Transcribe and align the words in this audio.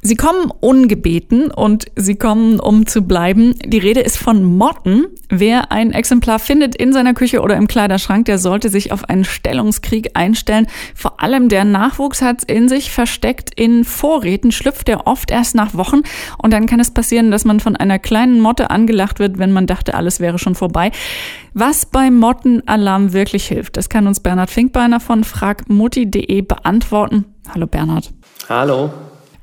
Sie 0.00 0.14
kommen 0.14 0.52
ungebeten 0.60 1.50
und 1.50 1.86
sie 1.96 2.14
kommen, 2.14 2.60
um 2.60 2.86
zu 2.86 3.02
bleiben. 3.02 3.54
Die 3.64 3.78
Rede 3.78 4.00
ist 4.00 4.16
von 4.16 4.44
Motten. 4.44 5.06
Wer 5.28 5.72
ein 5.72 5.90
Exemplar 5.90 6.38
findet 6.38 6.76
in 6.76 6.92
seiner 6.92 7.14
Küche 7.14 7.40
oder 7.40 7.56
im 7.56 7.66
Kleiderschrank, 7.66 8.26
der 8.26 8.38
sollte 8.38 8.68
sich 8.68 8.92
auf 8.92 9.08
einen 9.08 9.24
Stellungskrieg 9.24 10.10
einstellen. 10.14 10.68
Vor 10.94 11.20
allem 11.20 11.48
der 11.48 11.64
Nachwuchs 11.64 12.22
hat 12.22 12.44
in 12.44 12.68
sich 12.68 12.92
versteckt. 12.92 13.50
In 13.56 13.84
Vorräten 13.84 14.52
schlüpft 14.52 14.88
er 14.88 15.08
oft 15.08 15.32
erst 15.32 15.56
nach 15.56 15.74
Wochen 15.74 16.02
und 16.40 16.52
dann 16.52 16.66
kann 16.66 16.78
es 16.78 16.92
passieren, 16.92 17.32
dass 17.32 17.44
man 17.44 17.58
von 17.58 17.74
einer 17.74 17.98
kleinen 17.98 18.38
Motte 18.38 18.70
angelacht 18.70 19.18
wird, 19.18 19.38
wenn 19.38 19.50
man 19.50 19.66
dachte, 19.66 19.94
alles 19.94 20.20
wäre 20.20 20.38
schon 20.38 20.54
vorbei. 20.54 20.92
Was 21.54 21.86
beim 21.86 22.16
Mottenalarm 22.18 23.12
wirklich 23.12 23.48
hilft, 23.48 23.76
das 23.76 23.88
kann 23.88 24.06
uns 24.06 24.20
Bernhard 24.20 24.50
Finkbeiner 24.50 25.00
von 25.00 25.24
fragmutti.de 25.24 26.42
beantworten. 26.42 27.24
Hallo 27.52 27.66
Bernhard. 27.66 28.12
Hallo. 28.48 28.90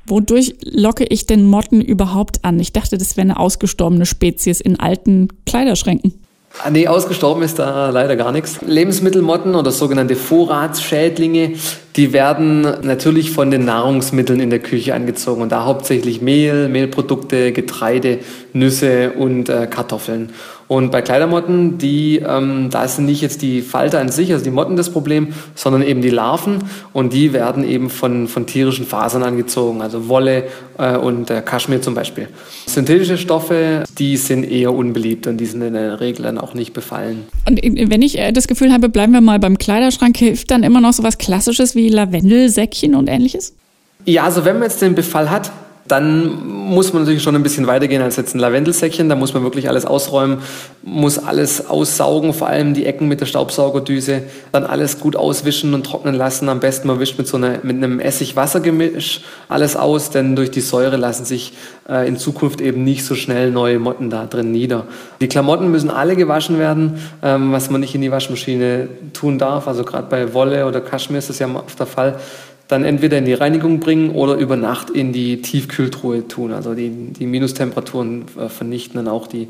Wodurch 0.06 0.54
locke 0.62 1.04
ich 1.04 1.26
denn 1.26 1.44
Motten 1.44 1.80
überhaupt 1.80 2.44
an? 2.44 2.60
Ich 2.60 2.72
dachte, 2.72 2.96
das 2.98 3.16
wäre 3.16 3.26
eine 3.26 3.38
ausgestorbene 3.38 4.06
Spezies 4.06 4.60
in 4.60 4.78
alten 4.78 5.28
Kleiderschränken. 5.46 6.14
Ah, 6.64 6.70
nee, 6.70 6.88
ausgestorben 6.88 7.42
ist 7.42 7.58
da 7.58 7.90
leider 7.90 8.16
gar 8.16 8.32
nichts. 8.32 8.60
Lebensmittelmotten 8.66 9.54
oder 9.54 9.70
sogenannte 9.70 10.16
Vorratsschädlinge, 10.16 11.52
die 11.96 12.12
werden 12.14 12.62
natürlich 12.82 13.30
von 13.30 13.50
den 13.50 13.66
Nahrungsmitteln 13.66 14.40
in 14.40 14.48
der 14.48 14.60
Küche 14.60 14.94
angezogen 14.94 15.42
und 15.42 15.52
da 15.52 15.64
hauptsächlich 15.64 16.22
Mehl, 16.22 16.68
Mehlprodukte, 16.68 17.52
Getreide, 17.52 18.20
Nüsse 18.54 19.12
und 19.12 19.50
äh, 19.50 19.66
Kartoffeln. 19.66 20.30
Und 20.68 20.90
bei 20.90 21.00
Kleidermotten, 21.00 21.78
die, 21.78 22.18
ähm, 22.18 22.70
da 22.70 22.88
sind 22.88 23.06
nicht 23.06 23.20
jetzt 23.20 23.42
die 23.42 23.62
Falter 23.62 24.00
an 24.00 24.08
sich, 24.08 24.32
also 24.32 24.44
die 24.44 24.50
Motten 24.50 24.76
das 24.76 24.90
Problem, 24.90 25.28
sondern 25.54 25.82
eben 25.82 26.02
die 26.02 26.10
Larven 26.10 26.64
und 26.92 27.12
die 27.12 27.32
werden 27.32 27.62
eben 27.62 27.88
von, 27.88 28.26
von 28.26 28.46
tierischen 28.46 28.84
Fasern 28.84 29.22
angezogen, 29.22 29.80
also 29.80 30.08
Wolle 30.08 30.44
äh, 30.78 30.96
und 30.96 31.30
äh, 31.30 31.40
Kaschmir 31.40 31.82
zum 31.82 31.94
Beispiel. 31.94 32.28
Synthetische 32.66 33.16
Stoffe, 33.16 33.84
die 33.98 34.16
sind 34.16 34.42
eher 34.42 34.72
unbeliebt 34.72 35.28
und 35.28 35.36
die 35.36 35.46
sind 35.46 35.62
in 35.62 35.74
der 35.74 36.00
Regel 36.00 36.24
dann 36.24 36.38
auch 36.38 36.54
nicht 36.54 36.72
befallen. 36.72 37.26
Und 37.48 37.60
wenn 37.62 38.02
ich 38.02 38.18
äh, 38.18 38.32
das 38.32 38.48
Gefühl 38.48 38.72
habe, 38.72 38.88
bleiben 38.88 39.12
wir 39.12 39.20
mal 39.20 39.38
beim 39.38 39.58
Kleiderschrank, 39.58 40.16
hilft 40.16 40.50
dann 40.50 40.64
immer 40.64 40.80
noch 40.80 40.92
so 40.92 41.04
was 41.04 41.18
Klassisches 41.18 41.76
wie 41.76 41.88
Lavendelsäckchen 41.88 42.96
und 42.96 43.08
ähnliches? 43.08 43.54
Ja, 44.04 44.24
also 44.24 44.44
wenn 44.44 44.54
man 44.58 44.64
jetzt 44.64 44.82
den 44.82 44.94
Befall 44.94 45.30
hat, 45.30 45.50
dann 45.88 46.46
muss 46.46 46.92
man 46.92 47.02
natürlich 47.02 47.22
schon 47.22 47.36
ein 47.36 47.42
bisschen 47.42 47.66
weitergehen 47.66 48.02
als 48.02 48.16
jetzt 48.16 48.34
ein 48.34 48.38
Lavendelsäckchen. 48.38 49.08
Da 49.08 49.14
muss 49.14 49.34
man 49.34 49.42
wirklich 49.42 49.68
alles 49.68 49.84
ausräumen, 49.84 50.38
muss 50.82 51.18
alles 51.18 51.68
aussaugen, 51.68 52.32
vor 52.32 52.48
allem 52.48 52.74
die 52.74 52.86
Ecken 52.86 53.08
mit 53.08 53.20
der 53.20 53.26
Staubsaugerdüse. 53.26 54.22
Dann 54.52 54.64
alles 54.64 54.98
gut 54.98 55.16
auswischen 55.16 55.74
und 55.74 55.84
trocknen 55.84 56.14
lassen. 56.14 56.48
Am 56.48 56.60
besten 56.60 56.88
man 56.88 56.98
wischt 56.98 57.18
mit 57.18 57.28
so 57.28 57.36
einer, 57.36 57.60
mit 57.62 57.76
einem 57.76 58.00
Essig-Wasser-Gemisch 58.00 59.22
alles 59.48 59.76
aus, 59.76 60.10
denn 60.10 60.34
durch 60.36 60.50
die 60.50 60.60
Säure 60.60 60.96
lassen 60.96 61.24
sich 61.24 61.52
äh, 61.88 62.08
in 62.08 62.16
Zukunft 62.16 62.60
eben 62.60 62.82
nicht 62.84 63.04
so 63.04 63.14
schnell 63.14 63.50
neue 63.50 63.78
Motten 63.78 64.10
da 64.10 64.26
drin 64.26 64.50
nieder. 64.50 64.86
Die 65.20 65.28
Klamotten 65.28 65.70
müssen 65.70 65.90
alle 65.90 66.16
gewaschen 66.16 66.58
werden, 66.58 67.00
ähm, 67.22 67.52
was 67.52 67.70
man 67.70 67.80
nicht 67.80 67.94
in 67.94 68.00
die 68.00 68.10
Waschmaschine 68.10 68.88
tun 69.12 69.38
darf. 69.38 69.68
Also 69.68 69.84
gerade 69.84 70.08
bei 70.08 70.34
Wolle 70.34 70.66
oder 70.66 70.80
Kaschmir 70.80 71.18
ist 71.18 71.28
das 71.28 71.38
ja 71.38 71.48
oft 71.54 71.78
der 71.78 71.86
Fall 71.86 72.16
dann 72.68 72.84
entweder 72.84 73.18
in 73.18 73.24
die 73.24 73.34
Reinigung 73.34 73.80
bringen 73.80 74.10
oder 74.10 74.34
über 74.34 74.56
Nacht 74.56 74.90
in 74.90 75.12
die 75.12 75.40
Tiefkühltruhe 75.40 76.26
tun. 76.26 76.52
Also 76.52 76.74
die, 76.74 76.90
die 76.90 77.26
Minustemperaturen 77.26 78.24
äh, 78.38 78.48
vernichten 78.48 78.96
dann 78.96 79.08
auch 79.08 79.26
die, 79.26 79.48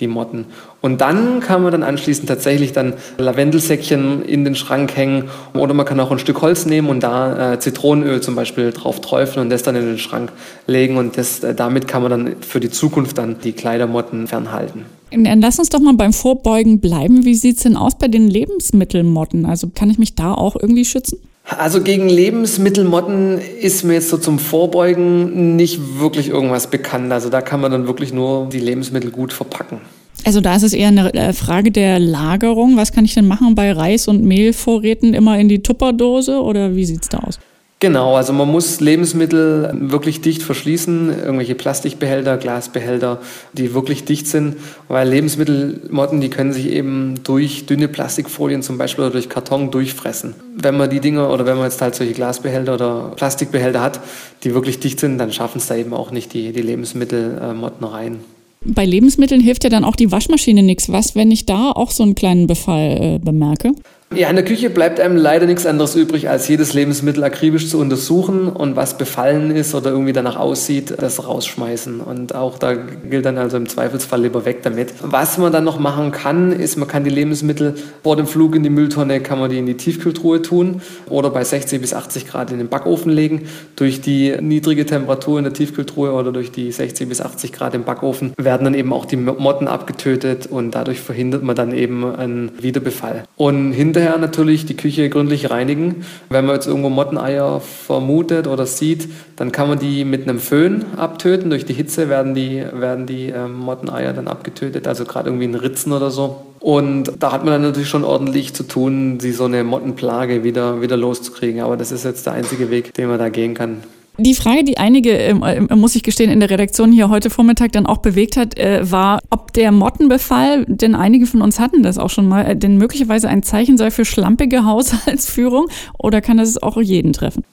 die 0.00 0.06
Motten. 0.06 0.44
Und 0.80 1.00
dann 1.00 1.40
kann 1.40 1.62
man 1.62 1.72
dann 1.72 1.82
anschließend 1.82 2.28
tatsächlich 2.28 2.72
dann 2.72 2.94
Lavendelsäckchen 3.16 4.24
in 4.24 4.44
den 4.44 4.54
Schrank 4.54 4.96
hängen 4.96 5.24
oder 5.54 5.74
man 5.74 5.86
kann 5.86 5.98
auch 5.98 6.12
ein 6.12 6.18
Stück 6.18 6.40
Holz 6.42 6.66
nehmen 6.66 6.88
und 6.88 7.02
da 7.02 7.54
äh, 7.54 7.58
Zitronenöl 7.58 8.20
zum 8.20 8.36
Beispiel 8.36 8.70
drauf 8.70 9.00
träufeln 9.00 9.46
und 9.46 9.50
das 9.50 9.62
dann 9.62 9.74
in 9.74 9.86
den 9.86 9.98
Schrank 9.98 10.30
legen 10.66 10.98
und 10.98 11.16
das, 11.16 11.42
äh, 11.42 11.54
damit 11.54 11.88
kann 11.88 12.02
man 12.02 12.10
dann 12.10 12.36
für 12.40 12.60
die 12.60 12.70
Zukunft 12.70 13.18
dann 13.18 13.38
die 13.42 13.52
Kleidermotten 13.52 14.26
fernhalten. 14.26 14.84
Lass 15.10 15.58
uns 15.58 15.70
doch 15.70 15.80
mal 15.80 15.94
beim 15.94 16.12
Vorbeugen 16.12 16.80
bleiben. 16.80 17.24
Wie 17.24 17.34
sieht's 17.34 17.62
denn 17.62 17.76
aus 17.76 17.96
bei 17.96 18.08
den 18.08 18.28
Lebensmittelmotten? 18.28 19.46
Also 19.46 19.70
kann 19.74 19.90
ich 19.90 19.98
mich 19.98 20.14
da 20.14 20.34
auch 20.34 20.54
irgendwie 20.54 20.84
schützen? 20.84 21.18
Also 21.56 21.82
gegen 21.82 22.08
Lebensmittelmotten 22.08 23.38
ist 23.38 23.82
mir 23.82 23.94
jetzt 23.94 24.10
so 24.10 24.18
zum 24.18 24.38
Vorbeugen 24.38 25.56
nicht 25.56 25.98
wirklich 25.98 26.28
irgendwas 26.28 26.68
bekannt. 26.68 27.10
Also 27.10 27.30
da 27.30 27.40
kann 27.40 27.60
man 27.60 27.72
dann 27.72 27.86
wirklich 27.86 28.12
nur 28.12 28.48
die 28.50 28.58
Lebensmittel 28.58 29.10
gut 29.10 29.32
verpacken. 29.32 29.80
Also 30.24 30.40
da 30.42 30.56
ist 30.56 30.62
es 30.62 30.74
eher 30.74 30.88
eine 30.88 31.14
äh, 31.14 31.32
Frage 31.32 31.70
der 31.70 31.98
Lagerung. 31.98 32.76
Was 32.76 32.92
kann 32.92 33.04
ich 33.06 33.14
denn 33.14 33.26
machen 33.26 33.54
bei 33.54 33.72
Reis- 33.72 34.08
und 34.08 34.24
Mehlvorräten? 34.24 35.14
Immer 35.14 35.38
in 35.38 35.48
die 35.48 35.62
Tupperdose 35.62 36.42
oder 36.42 36.76
wie 36.76 36.84
sieht's 36.84 37.08
da 37.08 37.18
aus? 37.18 37.38
Genau, 37.80 38.16
also 38.16 38.32
man 38.32 38.50
muss 38.50 38.80
Lebensmittel 38.80 39.72
wirklich 39.72 40.20
dicht 40.20 40.42
verschließen, 40.42 41.10
irgendwelche 41.10 41.54
Plastikbehälter, 41.54 42.36
Glasbehälter, 42.36 43.20
die 43.52 43.72
wirklich 43.72 44.04
dicht 44.04 44.26
sind, 44.26 44.56
weil 44.88 45.08
Lebensmittelmotten, 45.08 46.20
die 46.20 46.28
können 46.28 46.52
sich 46.52 46.66
eben 46.66 47.20
durch 47.22 47.66
dünne 47.66 47.86
Plastikfolien 47.86 48.62
zum 48.62 48.78
Beispiel 48.78 49.04
oder 49.04 49.12
durch 49.12 49.28
Karton 49.28 49.70
durchfressen. 49.70 50.34
Wenn 50.56 50.76
man 50.76 50.90
die 50.90 50.98
Dinge 50.98 51.28
oder 51.28 51.46
wenn 51.46 51.56
man 51.56 51.66
jetzt 51.66 51.80
halt 51.80 51.94
solche 51.94 52.14
Glasbehälter 52.14 52.74
oder 52.74 53.12
Plastikbehälter 53.14 53.80
hat, 53.80 54.00
die 54.42 54.54
wirklich 54.54 54.80
dicht 54.80 54.98
sind, 54.98 55.18
dann 55.18 55.30
schaffen 55.30 55.58
es 55.58 55.68
da 55.68 55.76
eben 55.76 55.94
auch 55.94 56.10
nicht 56.10 56.32
die, 56.34 56.52
die 56.52 56.62
Lebensmittelmotten 56.62 57.86
rein. 57.86 58.18
Bei 58.64 58.84
Lebensmitteln 58.84 59.40
hilft 59.40 59.62
ja 59.62 59.70
dann 59.70 59.84
auch 59.84 59.94
die 59.94 60.10
Waschmaschine 60.10 60.64
nichts. 60.64 60.90
Was, 60.90 61.14
wenn 61.14 61.30
ich 61.30 61.46
da 61.46 61.70
auch 61.70 61.92
so 61.92 62.02
einen 62.02 62.16
kleinen 62.16 62.48
Befall 62.48 62.98
äh, 63.00 63.18
bemerke? 63.20 63.70
Ja, 64.14 64.30
in 64.30 64.36
der 64.36 64.44
Küche 64.44 64.70
bleibt 64.70 65.00
einem 65.00 65.16
leider 65.16 65.44
nichts 65.44 65.66
anderes 65.66 65.94
übrig, 65.94 66.30
als 66.30 66.48
jedes 66.48 66.72
Lebensmittel 66.72 67.22
akribisch 67.24 67.68
zu 67.68 67.78
untersuchen 67.78 68.48
und 68.48 68.74
was 68.74 68.96
befallen 68.96 69.50
ist 69.54 69.74
oder 69.74 69.90
irgendwie 69.90 70.14
danach 70.14 70.36
aussieht, 70.36 70.94
das 70.96 71.26
rausschmeißen. 71.26 72.00
Und 72.00 72.34
auch 72.34 72.58
da 72.58 72.72
gilt 72.72 73.26
dann 73.26 73.36
also 73.36 73.58
im 73.58 73.68
Zweifelsfall 73.68 74.22
lieber 74.22 74.46
weg 74.46 74.62
damit. 74.62 74.94
Was 75.02 75.36
man 75.36 75.52
dann 75.52 75.64
noch 75.64 75.78
machen 75.78 76.10
kann, 76.10 76.52
ist, 76.52 76.76
man 76.76 76.88
kann 76.88 77.04
die 77.04 77.10
Lebensmittel 77.10 77.74
vor 78.02 78.16
dem 78.16 78.26
Flug 78.26 78.56
in 78.56 78.62
die 78.62 78.70
Mülltonne, 78.70 79.20
kann 79.20 79.38
man 79.38 79.50
die 79.50 79.58
in 79.58 79.66
die 79.66 79.76
Tiefkühltruhe 79.76 80.40
tun 80.40 80.80
oder 81.10 81.28
bei 81.28 81.44
60 81.44 81.78
bis 81.78 81.92
80 81.92 82.26
Grad 82.26 82.50
in 82.50 82.56
den 82.56 82.68
Backofen 82.68 83.12
legen. 83.12 83.42
Durch 83.76 84.00
die 84.00 84.34
niedrige 84.40 84.86
Temperatur 84.86 85.36
in 85.36 85.44
der 85.44 85.52
Tiefkühltruhe 85.52 86.12
oder 86.12 86.32
durch 86.32 86.50
die 86.50 86.72
60 86.72 87.10
bis 87.10 87.20
80 87.20 87.52
Grad 87.52 87.74
im 87.74 87.84
Backofen 87.84 88.32
werden 88.38 88.64
dann 88.64 88.74
eben 88.74 88.94
auch 88.94 89.04
die 89.04 89.16
Motten 89.16 89.68
abgetötet 89.68 90.46
und 90.46 90.70
dadurch 90.70 91.00
verhindert 91.00 91.42
man 91.42 91.54
dann 91.54 91.72
eben 91.72 92.06
einen 92.16 92.52
Wiederbefall. 92.58 93.24
Und 93.36 93.72
hinter 93.72 93.97
hinterher 93.98 94.18
natürlich 94.18 94.66
die 94.66 94.76
Küche 94.76 95.08
gründlich 95.08 95.50
reinigen. 95.50 96.04
Wenn 96.28 96.46
man 96.46 96.54
jetzt 96.54 96.66
irgendwo 96.66 96.88
Motteneier 96.88 97.60
vermutet 97.60 98.46
oder 98.46 98.66
sieht, 98.66 99.08
dann 99.36 99.52
kann 99.52 99.68
man 99.68 99.78
die 99.78 100.04
mit 100.04 100.22
einem 100.22 100.38
Föhn 100.38 100.84
abtöten. 100.96 101.50
Durch 101.50 101.64
die 101.64 101.72
Hitze 101.72 102.08
werden 102.08 102.34
die, 102.34 102.64
werden 102.72 103.06
die 103.06 103.26
ähm, 103.26 103.54
Motteneier 103.54 104.12
dann 104.12 104.28
abgetötet, 104.28 104.86
also 104.86 105.04
gerade 105.04 105.28
irgendwie 105.28 105.46
in 105.46 105.54
Ritzen 105.54 105.92
oder 105.92 106.10
so. 106.10 106.44
Und 106.60 107.12
da 107.18 107.32
hat 107.32 107.44
man 107.44 107.54
dann 107.54 107.62
natürlich 107.62 107.88
schon 107.88 108.04
ordentlich 108.04 108.54
zu 108.54 108.64
tun, 108.64 109.20
sie 109.20 109.32
so 109.32 109.44
eine 109.44 109.64
Mottenplage 109.64 110.44
wieder, 110.44 110.80
wieder 110.80 110.96
loszukriegen. 110.96 111.60
Aber 111.60 111.76
das 111.76 111.92
ist 111.92 112.04
jetzt 112.04 112.26
der 112.26 112.34
einzige 112.34 112.70
Weg, 112.70 112.94
den 112.94 113.08
man 113.08 113.18
da 113.18 113.28
gehen 113.28 113.54
kann. 113.54 113.82
Die 114.20 114.34
Frage, 114.34 114.64
die 114.64 114.78
einige, 114.78 115.12
ähm, 115.12 115.44
äh, 115.44 115.76
muss 115.76 115.94
ich 115.94 116.02
gestehen, 116.02 116.28
in 116.28 116.40
der 116.40 116.50
Redaktion 116.50 116.90
hier 116.90 117.08
heute 117.08 117.30
Vormittag 117.30 117.70
dann 117.70 117.86
auch 117.86 117.98
bewegt 117.98 118.36
hat, 118.36 118.58
äh, 118.58 118.90
war, 118.90 119.20
ob 119.30 119.52
der 119.52 119.70
Mottenbefall, 119.70 120.64
denn 120.66 120.96
einige 120.96 121.24
von 121.26 121.40
uns 121.40 121.60
hatten 121.60 121.84
das 121.84 121.98
auch 121.98 122.10
schon 122.10 122.26
mal, 122.26 122.44
äh, 122.44 122.56
denn 122.56 122.78
möglicherweise 122.78 123.28
ein 123.28 123.44
Zeichen 123.44 123.78
sei 123.78 123.92
für 123.92 124.04
schlampige 124.04 124.64
Haushaltsführung 124.64 125.68
oder 125.98 126.20
kann 126.20 126.38
das 126.38 126.60
auch 126.60 126.82
jeden 126.82 127.12
treffen? 127.12 127.44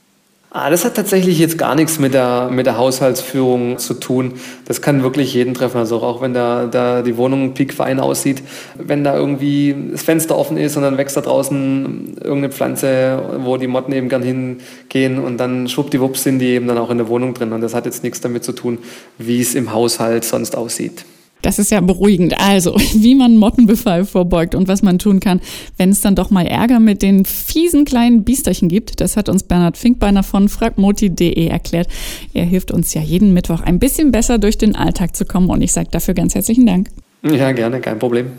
Ah, 0.51 0.69
das 0.69 0.85
hat 0.85 0.95
tatsächlich 0.95 1.37
jetzt 1.37 1.57
gar 1.57 1.75
nichts 1.75 1.99
mit 1.99 2.13
der, 2.13 2.49
mit 2.49 2.65
der 2.65 2.77
Haushaltsführung 2.77 3.77
zu 3.77 3.93
tun. 3.93 4.35
Das 4.65 4.81
kann 4.81 5.03
wirklich 5.03 5.33
jeden 5.33 5.53
treffen. 5.53 5.77
Also 5.77 6.01
auch 6.01 6.21
wenn 6.21 6.33
da, 6.33 6.67
da 6.67 7.01
die 7.01 7.17
Wohnung 7.17 7.53
piekfein 7.53 7.99
aussieht, 7.99 8.41
wenn 8.75 9.03
da 9.03 9.17
irgendwie 9.17 9.75
das 9.91 10.03
Fenster 10.03 10.37
offen 10.37 10.55
ist 10.55 10.77
und 10.77 10.83
dann 10.83 10.97
wächst 10.97 11.17
da 11.17 11.21
draußen 11.21 12.17
irgendeine 12.21 12.51
Pflanze, 12.51 13.21
wo 13.39 13.57
die 13.57 13.67
Motten 13.67 13.91
eben 13.91 14.07
gern 14.07 14.23
hingehen 14.23 15.19
und 15.19 15.37
dann 15.37 15.67
schwuppdiwupps 15.67 16.23
sind 16.23 16.39
die 16.39 16.47
eben 16.47 16.67
dann 16.67 16.77
auch 16.77 16.89
in 16.89 16.99
der 16.99 17.09
Wohnung 17.09 17.33
drin. 17.33 17.51
Und 17.51 17.59
das 17.59 17.73
hat 17.73 17.85
jetzt 17.85 18.03
nichts 18.03 18.21
damit 18.21 18.45
zu 18.45 18.53
tun, 18.53 18.77
wie 19.17 19.41
es 19.41 19.55
im 19.55 19.73
Haushalt 19.73 20.23
sonst 20.23 20.55
aussieht. 20.55 21.03
Das 21.41 21.59
ist 21.59 21.71
ja 21.71 21.79
beruhigend. 21.81 22.39
Also, 22.39 22.75
wie 22.93 23.15
man 23.15 23.37
Mottenbefall 23.37 24.05
vorbeugt 24.05 24.55
und 24.55 24.67
was 24.67 24.81
man 24.81 24.99
tun 24.99 25.19
kann, 25.19 25.41
wenn 25.77 25.89
es 25.89 26.01
dann 26.01 26.15
doch 26.15 26.29
mal 26.29 26.45
Ärger 26.45 26.79
mit 26.79 27.01
den 27.01 27.25
fiesen 27.25 27.85
kleinen 27.85 28.23
Biesterchen 28.23 28.67
gibt. 28.67 29.01
Das 29.01 29.15
hat 29.17 29.29
uns 29.29 29.43
Bernhard 29.43 29.77
Finkbeiner 29.77 30.23
von 30.23 30.49
fragmoti.de 30.49 31.47
erklärt. 31.47 31.87
Er 32.33 32.45
hilft 32.45 32.71
uns 32.71 32.93
ja 32.93 33.01
jeden 33.01 33.33
Mittwoch 33.33 33.61
ein 33.61 33.79
bisschen 33.79 34.11
besser 34.11 34.39
durch 34.39 34.57
den 34.57 34.75
Alltag 34.75 35.15
zu 35.15 35.25
kommen 35.25 35.49
und 35.49 35.61
ich 35.61 35.71
sage 35.71 35.89
dafür 35.91 36.13
ganz 36.13 36.35
herzlichen 36.35 36.65
Dank. 36.65 36.89
Ja, 37.23 37.51
gerne, 37.51 37.79
kein 37.81 37.99
Problem. 37.99 38.31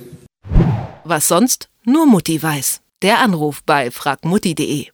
Was 1.05 1.29
sonst 1.29 1.69
nur 1.85 2.07
Mutti 2.07 2.43
weiß. 2.43 2.81
Der 3.03 3.21
Anruf 3.21 3.63
bei 3.65 3.91
fragmutti.de. 3.91 4.87